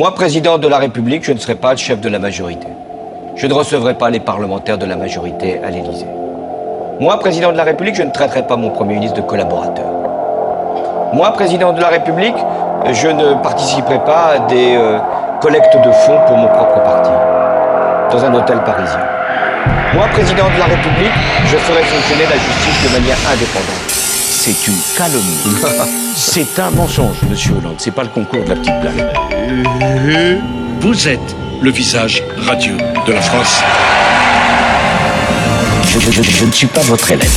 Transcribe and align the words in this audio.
Moi, 0.00 0.14
président 0.14 0.56
de 0.56 0.66
la 0.66 0.78
République, 0.78 1.24
je 1.24 1.32
ne 1.32 1.38
serai 1.38 1.56
pas 1.56 1.72
le 1.72 1.76
chef 1.76 2.00
de 2.00 2.08
la 2.08 2.18
majorité. 2.18 2.68
Je 3.36 3.46
ne 3.46 3.52
recevrai 3.52 3.92
pas 3.92 4.08
les 4.08 4.20
parlementaires 4.20 4.78
de 4.78 4.86
la 4.86 4.96
majorité 4.96 5.60
à 5.62 5.68
l'Élysée. 5.68 6.06
Moi, 7.00 7.18
président 7.18 7.52
de 7.52 7.58
la 7.58 7.64
République, 7.64 7.96
je 7.96 8.02
ne 8.02 8.10
traiterai 8.10 8.46
pas 8.46 8.56
mon 8.56 8.70
Premier 8.70 8.94
ministre 8.94 9.20
de 9.20 9.26
collaborateur. 9.26 9.84
Moi, 11.12 11.30
président 11.32 11.74
de 11.74 11.80
la 11.82 11.88
République, 11.88 12.36
je 12.90 13.08
ne 13.08 13.34
participerai 13.42 13.98
pas 14.04 14.26
à 14.36 14.38
des 14.38 14.74
euh, 14.74 14.98
collectes 15.40 15.76
de 15.76 15.90
fonds 16.06 16.20
pour 16.26 16.36
mon 16.36 16.48
propre 16.48 16.80
parti, 16.82 17.10
dans 18.12 18.24
un 18.24 18.34
hôtel 18.34 18.58
parisien. 18.64 19.00
Moi, 19.94 20.06
président 20.12 20.48
de 20.54 20.58
la 20.58 20.66
République, 20.66 21.12
je 21.46 21.56
ferai 21.56 21.82
fonctionner 21.82 22.24
la 22.24 22.36
justice 22.36 22.82
de 22.84 22.98
manière 22.98 23.16
indépendante. 23.32 23.88
C'est 23.88 24.66
une 24.68 24.78
calomnie. 24.96 25.38
C'est 26.16 26.58
un 26.58 26.70
mensonge, 26.70 27.16
monsieur 27.28 27.54
Hollande. 27.54 27.76
C'est 27.78 27.90
pas 27.90 28.02
le 28.02 28.08
concours 28.08 28.42
de 28.44 28.50
la 28.50 28.56
petite 28.56 28.80
blague. 28.80 29.06
Vous 30.80 31.08
êtes 31.08 31.36
le 31.60 31.70
visage 31.70 32.22
radieux 32.46 32.76
de 33.06 33.12
la 33.12 33.20
France. 33.20 33.62
Je, 35.88 35.98
je- 36.00 36.10
je- 36.12 36.22
je 36.22 36.44
ne 36.44 36.52
suis 36.52 36.66
pas 36.66 36.80
votre 36.82 37.10
élève. 37.10 37.30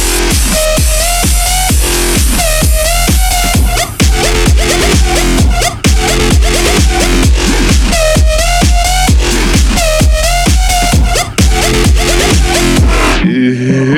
Moi, 13.83 13.91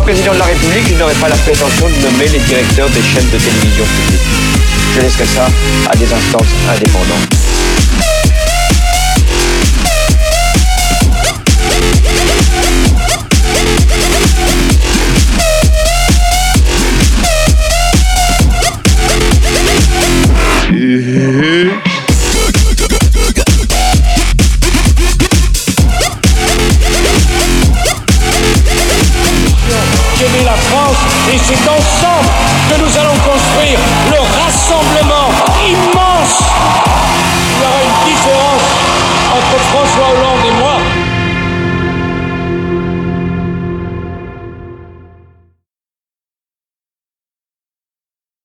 président 0.00 0.32
de 0.32 0.38
la 0.38 0.44
République, 0.46 0.88
je 0.88 0.94
n'aurai 0.94 1.12
pas 1.14 1.28
la 1.28 1.36
prétention 1.36 1.88
de 1.88 2.06
nommer 2.06 2.28
les 2.28 2.38
directeurs 2.38 2.88
des 2.88 3.02
chaînes 3.02 3.28
de 3.30 3.36
télévision 3.36 3.84
publiques. 3.84 4.20
Je 4.94 5.00
laisserai 5.02 5.26
ça 5.26 5.48
à 5.90 5.96
des 5.96 6.10
instances 6.10 6.46
indépendantes. 6.66 7.35
Et 31.32 31.38
c'est 31.38 31.68
ensemble 31.68 32.28
que 32.70 32.80
nous 32.80 32.98
allons 32.98 33.18
construire 33.18 33.78